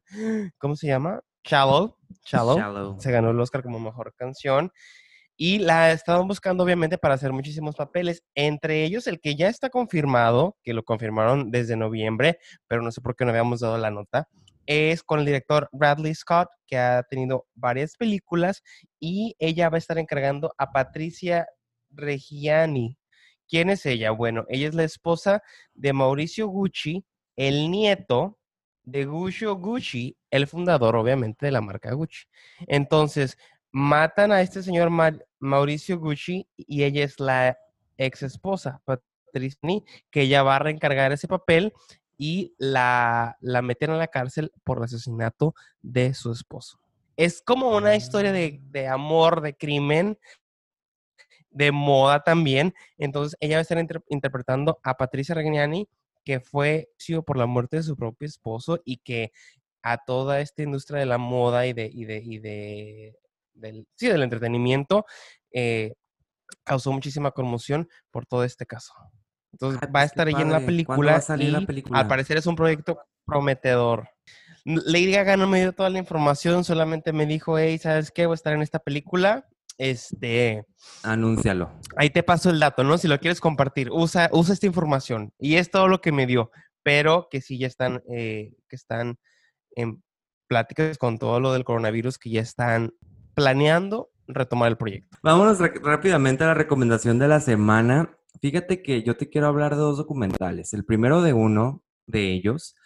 [0.58, 1.20] ¿cómo se llama?
[1.44, 3.00] Shallow, Shallow.
[3.00, 4.70] Se ganó el Oscar como mejor canción.
[5.38, 9.68] Y la estaban buscando, obviamente, para hacer muchísimos papeles, entre ellos el que ya está
[9.68, 13.90] confirmado, que lo confirmaron desde noviembre, pero no sé por qué no habíamos dado la
[13.90, 14.28] nota,
[14.64, 18.62] es con el director Bradley Scott, que ha tenido varias películas
[18.98, 21.46] y ella va a estar encargando a Patricia
[21.96, 22.98] Reggiani.
[23.48, 24.10] ¿Quién es ella?
[24.10, 25.42] Bueno, ella es la esposa
[25.74, 27.04] de Mauricio Gucci,
[27.36, 28.38] el nieto
[28.82, 32.26] de Guccio Gucci, el fundador, obviamente, de la marca Gucci.
[32.66, 33.36] Entonces,
[33.72, 34.90] matan a este señor
[35.38, 37.58] Mauricio Gucci y ella es la
[37.98, 41.72] ex esposa, Patricia, que ella va a reencargar ese papel
[42.16, 46.78] y la, la meten a la cárcel por el asesinato de su esposo.
[47.16, 50.18] Es como una historia de, de amor, de crimen,
[51.56, 52.74] de moda también.
[52.98, 55.88] Entonces, ella va a estar interpretando a Patricia Regnani,
[56.22, 59.32] que fue sido por la muerte de su propio esposo y que
[59.82, 63.16] a toda esta industria de la moda y de, y de, y de
[63.54, 65.06] del, sí, del entretenimiento
[65.50, 65.94] eh,
[66.62, 68.92] causó muchísima conmoción por todo este caso.
[69.52, 71.12] Entonces va a estar ahí en la película.
[71.12, 72.00] Va a salir la película?
[72.00, 74.10] Al parecer es un proyecto prometedor.
[74.64, 78.26] Lady Gaga no me dio toda la información, solamente me dijo, hey, ¿sabes qué?
[78.26, 79.48] Voy a estar en esta película.
[79.78, 80.64] Este.
[81.02, 81.70] Anúncialo.
[81.96, 82.98] Ahí te paso el dato, ¿no?
[82.98, 85.32] Si lo quieres compartir, usa, usa esta información.
[85.38, 86.50] Y es todo lo que me dio.
[86.82, 89.18] Pero que sí ya están, eh, que están
[89.74, 90.02] en
[90.48, 92.92] pláticas con todo lo del coronavirus, que ya están
[93.34, 95.18] planeando retomar el proyecto.
[95.22, 98.16] Vámonos rápidamente a la recomendación de la semana.
[98.40, 100.72] Fíjate que yo te quiero hablar de dos documentales.
[100.74, 102.76] El primero de uno de ellos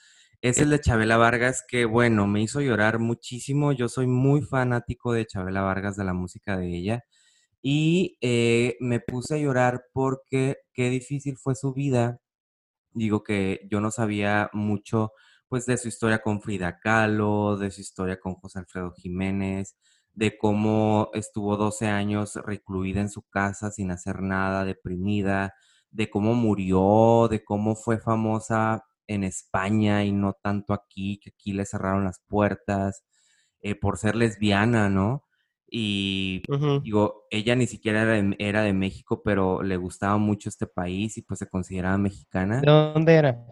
[0.42, 3.72] es el de Chabela Vargas, que bueno, me hizo llorar muchísimo.
[3.72, 7.04] Yo soy muy fanático de Chabela Vargas, de la música de ella.
[7.62, 12.20] Y eh, me puse a llorar porque qué difícil fue su vida.
[12.92, 15.12] Digo que yo no sabía mucho
[15.48, 19.76] pues de su historia con Frida Kahlo, de su historia con José Alfredo Jiménez,
[20.14, 25.54] de cómo estuvo 12 años recluida en su casa sin hacer nada, deprimida,
[25.90, 31.52] de cómo murió, de cómo fue famosa en España y no tanto aquí, que aquí
[31.52, 33.04] le cerraron las puertas
[33.60, 35.26] eh, por ser lesbiana, ¿no?
[35.72, 36.42] Y
[36.82, 41.16] digo, ella ni siquiera era de, era de, México, pero le gustaba mucho este país
[41.16, 42.60] y pues se consideraba mexicana.
[42.60, 43.44] ¿De dónde era?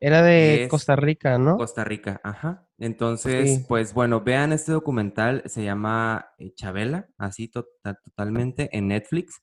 [0.00, 1.56] Era de Costa Rica, ¿no?
[1.56, 2.66] Costa Rica, ajá.
[2.78, 9.40] Entonces, pues bueno, vean este documental, se llama eh, Chabela, así totalmente, en Netflix.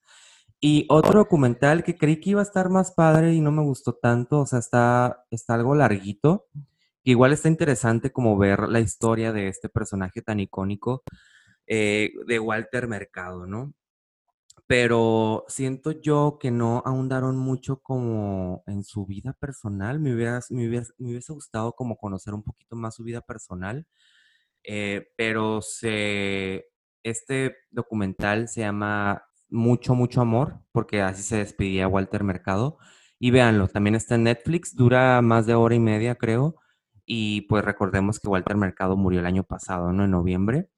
[0.62, 3.93] Y otro documental que creí que iba a estar más padre y no me gustó
[3.93, 6.48] tanto, o sea, está, está algo larguito,
[7.04, 11.04] igual está interesante como ver la historia de este personaje tan icónico
[11.67, 13.74] eh, de Walter Mercado, ¿no?
[14.67, 20.00] Pero siento yo que no ahondaron mucho como en su vida personal.
[20.00, 23.88] Me hubiera, me hubiese gustado como conocer un poquito más su vida personal.
[24.63, 26.67] Eh, pero se,
[27.04, 32.78] este documental se llama Mucho, mucho amor, porque así se despedía Walter Mercado.
[33.20, 36.56] Y véanlo, también está en Netflix, dura más de hora y media, creo.
[37.06, 40.06] Y pues recordemos que Walter Mercado murió el año pasado, ¿no?
[40.06, 40.70] En noviembre.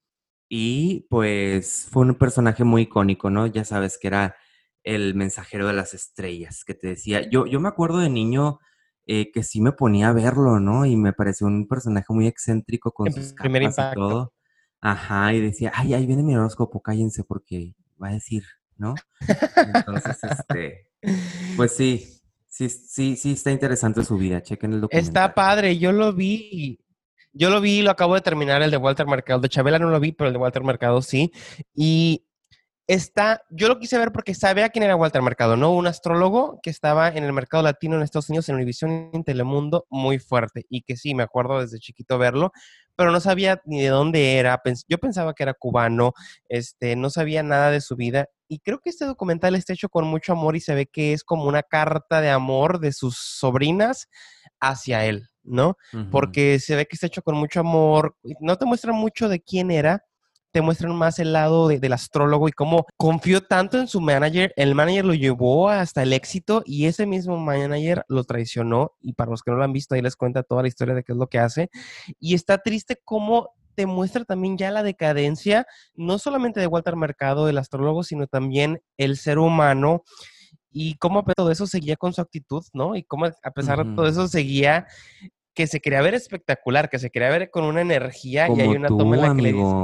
[0.50, 3.48] Y pues fue un personaje muy icónico, ¿no?
[3.48, 4.36] Ya sabes que era
[4.84, 8.60] el mensajero de las estrellas, que te decía, yo, yo me acuerdo de niño
[9.06, 10.86] eh, que sí me ponía a verlo, ¿no?
[10.86, 14.34] Y me pareció un personaje muy excéntrico con sus capas y todo.
[14.82, 18.44] Ajá, y decía, ay, ahí viene mi horóscopo, cállense porque va a decir,
[18.78, 18.96] ¿no?
[19.76, 20.88] Entonces, este,
[21.56, 25.08] pues sí, sí, sí, sí está interesante su vida, chequen el documental.
[25.08, 26.80] Está padre, yo lo vi,
[27.34, 29.40] yo lo vi, lo acabo de terminar, el de Walter Mercado.
[29.40, 31.32] De Chabela no lo vi, pero el de Walter Mercado sí.
[31.74, 32.26] Y
[32.88, 35.72] está, yo lo quise ver porque sabía quién era Walter Mercado, ¿no?
[35.72, 39.24] Un astrólogo que estaba en el mercado latino en Estados Unidos, en Univision y en
[39.24, 40.66] Telemundo, muy fuerte.
[40.70, 42.52] Y que sí, me acuerdo desde chiquito verlo,
[42.98, 44.62] pero no sabía ni de dónde era.
[44.90, 46.14] Yo pensaba que era cubano,
[46.50, 48.28] este, no sabía nada de su vida.
[48.52, 51.24] Y creo que este documental está hecho con mucho amor y se ve que es
[51.24, 54.10] como una carta de amor de sus sobrinas
[54.60, 55.30] hacia él.
[55.44, 55.78] ¿no?
[56.12, 59.72] Porque se ve que está hecho con mucho amor, no te muestran mucho de quién
[59.72, 60.04] era,
[60.52, 64.76] te muestran más el lado del astrólogo y cómo confió tanto en su manager, el
[64.76, 69.44] manager lo llevó hasta el éxito y ese mismo manager lo traicionó y para los
[69.44, 71.28] que no lo han visto ahí les cuenta toda la historia de qué es lo
[71.28, 71.70] que hace
[72.20, 75.65] y está triste cómo te muestra también ya la decadencia,
[75.96, 80.04] no solamente de Walter Mercado, el astrólogo, sino también el ser humano
[80.70, 82.96] y cómo a pesar de todo eso seguía con su actitud, ¿no?
[82.96, 84.86] Y cómo a pesar de todo eso seguía
[85.56, 88.88] que se quería ver espectacular, que se quería ver con una energía y hay una
[88.88, 89.76] toma en la que le dice,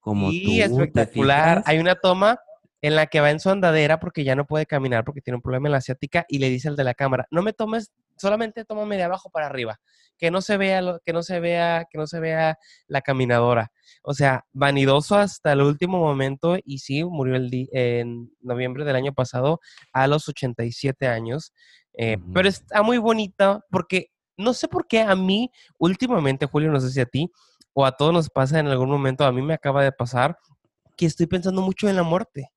[0.00, 1.62] como sí, espectacular.
[1.66, 2.38] Hay una toma
[2.80, 5.42] en la que va en su andadera porque ya no puede caminar porque tiene un
[5.42, 8.64] problema en la asiática y le dice al de la cámara, no me tomes, solamente
[8.64, 9.80] tómame de abajo para arriba,
[10.18, 13.72] que no se vea, lo, que no se vea, que no se vea la caminadora.
[14.02, 19.12] O sea, vanidoso hasta el último momento y sí, murió el en noviembre del año
[19.12, 19.60] pasado
[19.92, 21.52] a los 87 años.
[21.96, 26.80] Eh, pero está muy bonita porque no sé por qué a mí últimamente, Julio, no
[26.80, 27.30] sé si a ti
[27.72, 30.38] o a todos nos pasa en algún momento, a mí me acaba de pasar
[30.96, 32.50] que estoy pensando mucho en la muerte.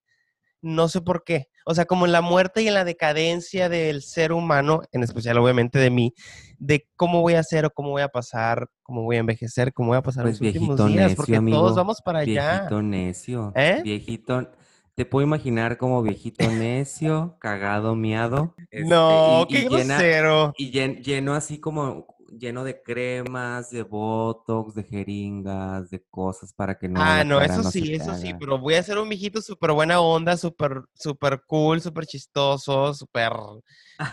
[0.61, 1.49] No sé por qué.
[1.69, 5.37] O sea, como en la muerte y en la decadencia del ser humano, en especial
[5.37, 6.13] obviamente de mí,
[6.59, 9.89] de cómo voy a ser o cómo voy a pasar, cómo voy a envejecer, cómo
[9.89, 12.51] voy a pasar pues los últimos días, porque todos vamos para allá.
[12.51, 13.51] Viejito necio.
[13.53, 13.81] ¿Eh?
[13.83, 14.49] Viejito.
[14.95, 18.55] Te puedo imaginar como viejito necio, cagado, miado.
[18.71, 20.53] Este, no, qué grosero.
[20.57, 26.87] y lleno así como lleno de cremas, de botox, de jeringas, de cosas para que
[26.87, 27.01] no.
[27.01, 30.37] Ah, no, eso sí, eso sí, pero voy a ser un viejito súper buena onda,
[30.37, 33.31] súper, súper cool, súper chistoso, súper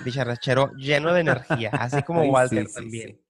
[0.05, 3.20] bicharrachero, lleno de energía, así como Walter también.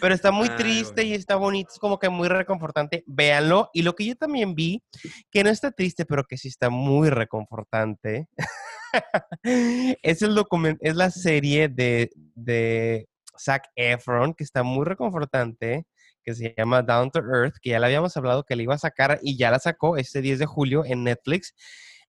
[0.00, 3.04] Pero está muy triste y está bonito, es como que muy reconfortante.
[3.06, 3.70] Véanlo.
[3.72, 4.82] Y lo que yo también vi,
[5.30, 8.26] que no está triste, pero que sí está muy reconfortante,
[9.44, 13.08] es el documento, es la serie de, de
[13.42, 15.86] Zac Efron, que está muy reconfortante,
[16.22, 18.78] que se llama Down to Earth, que ya le habíamos hablado que le iba a
[18.78, 21.54] sacar y ya la sacó este 10 de julio en Netflix.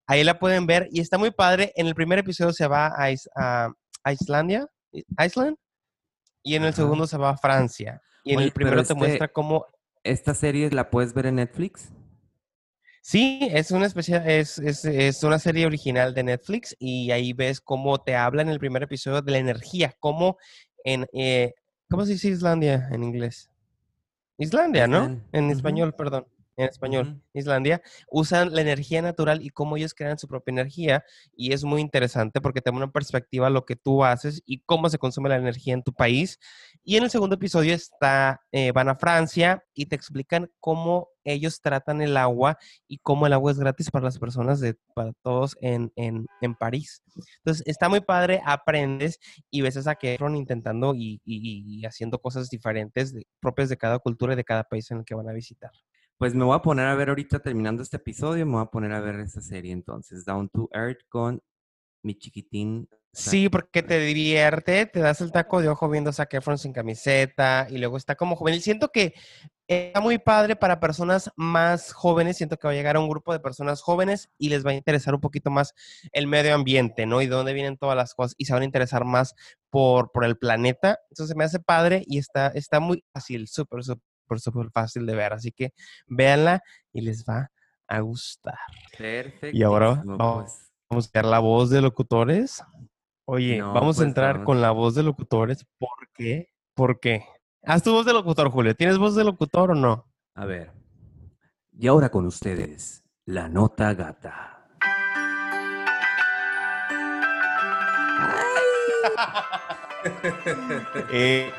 [0.06, 1.72] Ahí la pueden ver y está muy padre.
[1.76, 4.68] En el primer episodio se va a, a Islandia,
[5.20, 5.58] Iceland,
[6.44, 8.02] y en el segundo se va a Francia.
[8.24, 9.66] Y en el primero te muestra este cómo...
[10.04, 11.92] ¿Esta serie la puedes ver en Netflix?
[13.02, 17.60] Sí, es una especie, es, es, es, una serie original de Netflix y ahí ves
[17.60, 20.38] cómo te habla en el primer episodio de la energía, cómo
[20.84, 21.54] en, eh,
[21.90, 23.50] ¿cómo se dice Islandia en inglés?
[24.38, 25.22] Islandia, ¿no?
[25.32, 30.28] En español, perdón en español, Islandia, usan la energía natural y cómo ellos crean su
[30.28, 31.04] propia energía.
[31.36, 34.90] Y es muy interesante porque te da una perspectiva lo que tú haces y cómo
[34.90, 36.40] se consume la energía en tu país.
[36.84, 41.62] Y en el segundo episodio está, eh, van a Francia y te explican cómo ellos
[41.62, 45.56] tratan el agua y cómo el agua es gratis para las personas, de, para todos
[45.62, 47.02] en, en, en París.
[47.38, 52.50] Entonces, está muy padre, aprendes y ves a Zac intentando y, y, y haciendo cosas
[52.50, 55.72] diferentes propias de cada cultura y de cada país en el que van a visitar.
[56.24, 58.94] Pues me voy a poner a ver ahorita terminando este episodio, me voy a poner
[58.94, 61.42] a ver esa serie entonces, Down to Earth con
[62.02, 66.34] mi chiquitín Sí, porque te divierte, te das el taco de ojo viendo a Zac
[66.34, 68.62] Efron sin camiseta y luego está como juvenil.
[68.62, 69.16] Siento que
[69.68, 72.38] está muy padre para personas más jóvenes.
[72.38, 74.76] Siento que va a llegar a un grupo de personas jóvenes y les va a
[74.76, 75.74] interesar un poquito más
[76.14, 77.22] el medio ambiente, ¿no?
[77.22, 79.36] Y de dónde vienen todas las cosas y se van a interesar más
[79.70, 81.00] por, por el planeta.
[81.10, 85.34] Entonces me hace padre y está, está muy fácil, súper, súper, súper fácil de ver.
[85.34, 85.72] Así que
[86.08, 86.62] véanla
[86.92, 87.50] y les va
[87.88, 88.58] a gustar.
[88.98, 89.56] Perfecto.
[89.58, 90.72] Y ahora vamos, pues.
[90.90, 92.64] vamos a ver la voz de locutores.
[93.26, 94.46] Oye, No, vamos a pues, entrar vamos.
[94.46, 95.66] con la voz de locutores.
[95.78, 96.50] ¿Por qué?
[96.76, 97.26] ¿Por qué?
[97.64, 98.76] Haz tu voz de locutor, Julio.
[98.76, 100.12] ¿Tienes voz de locutor o no?
[100.36, 100.72] A ver.
[101.72, 104.50] Y ahora con ustedes, la nota gata.
[111.12, 111.52] Eh,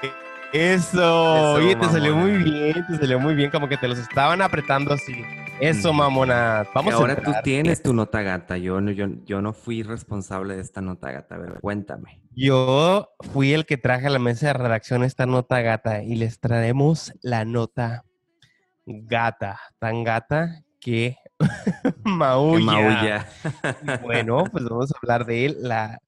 [0.55, 1.55] eso.
[1.55, 3.50] Oye, te salió muy bien, te salió muy bien.
[3.50, 5.22] Como que te los estaban apretando así.
[5.61, 6.64] Eso, mamona.
[6.64, 8.57] Y Vamos a ahora tú tienes tu nota gata.
[8.57, 11.34] Yo no, yo, yo no fui responsable de esta nota gata.
[11.34, 12.20] A ver, cuéntame.
[12.36, 16.38] Yo fui el que traje a la mesa de redacción esta nota gata y les
[16.40, 18.05] traemos la nota
[18.86, 19.59] gata.
[19.78, 21.16] Tan gata que
[21.82, 22.64] Que maulla.
[22.64, 23.26] maulla.
[23.82, 25.98] Y Bueno, pues vamos a hablar de la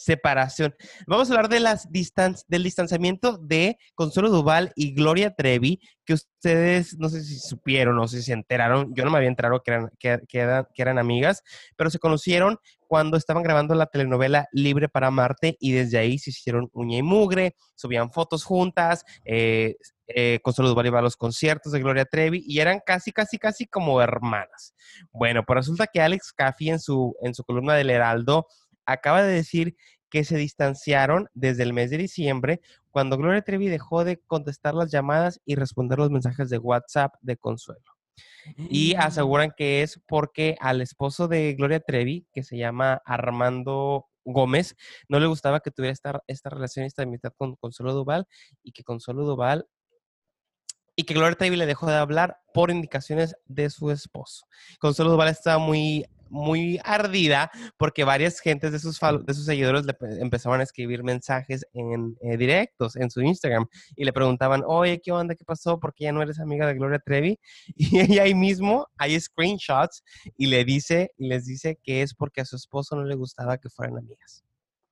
[0.00, 0.74] separación.
[1.06, 6.14] Vamos a hablar de las distan- del distanciamiento de Consuelo Duval y Gloria Trevi, que
[6.14, 9.72] ustedes no sé si supieron o si se enteraron, yo no me había enterado que
[9.72, 11.42] eran, que eran, que eran amigas,
[11.76, 16.30] pero se conocieron cuando estaban grabando la telenovela Libre para Marte y desde ahí se
[16.30, 19.76] hicieron uña y mugre, subían fotos juntas, eh,
[20.08, 23.66] eh, Consuelo Duval iba a los conciertos de Gloria Trevi y eran casi, casi, casi
[23.66, 24.74] como hermanas.
[25.12, 28.46] Bueno, pues resulta que Alex Caffey en su, en su columna del Heraldo
[28.86, 29.76] acaba de decir
[30.10, 32.60] que se distanciaron desde el mes de diciembre
[32.90, 37.36] cuando Gloria Trevi dejó de contestar las llamadas y responder los mensajes de WhatsApp de
[37.36, 37.84] Consuelo.
[38.68, 44.76] Y aseguran que es porque al esposo de Gloria Trevi, que se llama Armando Gómez,
[45.08, 48.26] no le gustaba que tuviera esta, esta relación y esta amistad con Consuelo Duval
[48.62, 49.66] y que Consuelo Duval
[50.96, 54.44] y que Gloria Trevi le dejó de hablar por indicaciones de su esposo.
[54.80, 59.94] Consuelo Duval estaba muy muy ardida porque varias gentes de sus, de sus seguidores le
[59.94, 63.66] pe- empezaban a escribir mensajes en eh, directos en su Instagram
[63.96, 65.34] y le preguntaban, oye, ¿qué onda?
[65.34, 65.78] ¿Qué pasó?
[65.78, 67.38] ¿Por qué ya no eres amiga de Gloria Trevi?
[67.76, 70.02] Y ella ahí mismo hay screenshots
[70.36, 73.58] y le dice, y les dice que es porque a su esposo no le gustaba
[73.58, 74.44] que fueran amigas.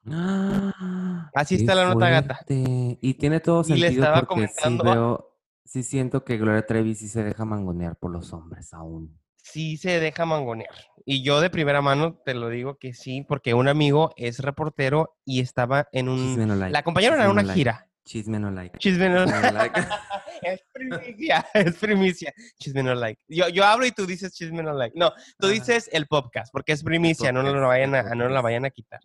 [0.06, 2.40] Ah, Así está la nota gata.
[2.48, 6.66] Y tiene todo Y le sentido estaba porque sí comentando veo, sí siento que Gloria
[6.66, 9.18] Trevi sí se deja mangonear por los hombres aún.
[9.50, 10.74] Sí se deja mangonear.
[11.04, 15.16] Y yo de primera mano te lo digo que sí, porque un amigo es reportero
[15.24, 16.18] y estaba en un...
[16.18, 16.72] Chisme no like.
[16.72, 17.88] La acompañaron a no una like, gira.
[18.04, 18.78] Chisme no like.
[18.78, 19.80] Chisme no Chisme no like.
[20.42, 22.34] es primicia, es primicia.
[22.58, 23.20] Chisme no like.
[23.28, 24.98] Yo, yo hablo y tú dices chisme no like.
[24.98, 28.40] No, tú dices el podcast, porque es primicia, no, lo podcast, vayan a, no la
[28.40, 29.00] vayan a quitar.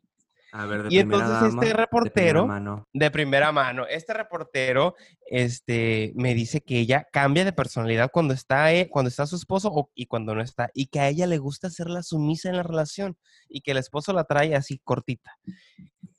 [0.56, 2.88] A ver, de Y primera entonces este dama, de primera reportero- mano.
[2.94, 4.94] De primera mano, este reportero
[5.26, 9.70] este, me dice que ella cambia de personalidad cuando está, eh, cuando está su esposo
[9.74, 12.58] o- y cuando no está, y que a ella le gusta ser la sumisa en
[12.58, 13.18] la relación
[13.50, 15.32] y que el esposo la trae así cortita.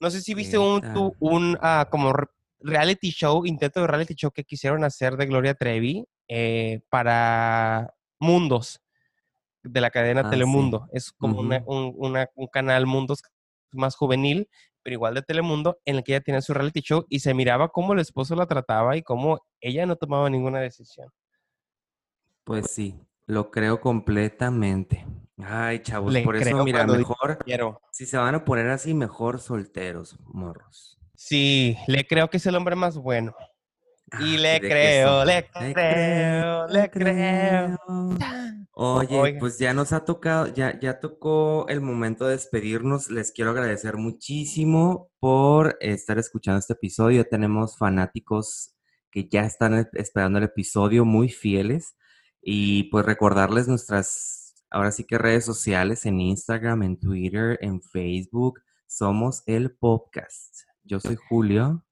[0.01, 2.27] No sé si viste un, ¿Qué tu- un ah, como re-
[2.59, 8.81] reality show, intento de reality show que quisieron hacer de Gloria Trevi eh, para Mundos
[9.63, 10.29] de la cadena Ah, sí.
[10.31, 10.89] Telemundo.
[10.91, 13.21] Es como una- un, una- un canal Mundos
[13.75, 14.49] más juvenil,
[14.83, 17.69] pero igual de Telemundo, en el que ella tenía su reality show y se miraba
[17.69, 21.09] cómo el esposo la trataba y cómo ella no tomaba ninguna decisión.
[22.43, 25.05] Pues sí, lo creo completamente.
[25.37, 27.81] Ay, chavos, Le por eso, mira, mejor, Quiero.
[27.91, 30.97] si se van a poner así, mejor solteros, morros.
[31.15, 33.35] Sí, le creo que es el hombre más bueno.
[34.19, 37.77] Y Ah, le creo, le creo, le creo.
[38.77, 39.39] Oye, Oiga.
[39.39, 43.09] pues ya nos ha tocado, ya, ya tocó el momento de despedirnos.
[43.09, 47.25] Les quiero agradecer muchísimo por estar escuchando este episodio.
[47.25, 48.75] Tenemos fanáticos
[49.11, 51.95] que ya están e- esperando el episodio, muy fieles.
[52.41, 58.59] Y pues recordarles nuestras, ahora sí que redes sociales, en Instagram, en Twitter, en Facebook.
[58.87, 60.53] Somos el podcast.
[60.83, 61.85] Yo soy Julio.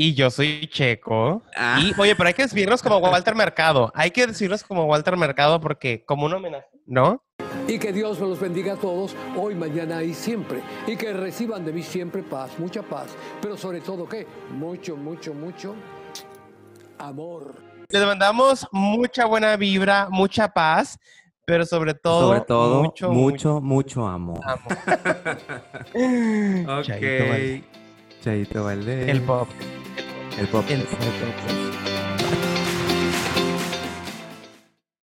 [0.00, 1.42] Y yo soy Checo.
[1.56, 1.80] Ah.
[1.82, 3.90] Y, oye, pero hay que despedirnos como Walter Mercado.
[3.96, 7.24] Hay que decirnos como Walter Mercado porque como un homenaje, ¿no?
[7.66, 10.60] Y que Dios me los bendiga a todos, hoy, mañana y siempre.
[10.86, 13.08] Y que reciban de mí siempre paz, mucha paz.
[13.42, 14.24] Pero sobre todo, ¿qué?
[14.52, 15.74] Mucho, mucho, mucho
[16.96, 17.56] amor.
[17.88, 20.96] Les mandamos mucha buena vibra, mucha paz,
[21.44, 24.38] pero sobre todo, Sobre todo, mucho, mucho, mucho, amor.
[24.44, 24.78] amor.
[26.78, 26.84] Ok.
[26.84, 27.78] Chaito.
[28.22, 29.08] Chaito Valdés.
[29.08, 29.48] El pop.
[30.38, 30.64] El pop.
[30.70, 31.87] El pop.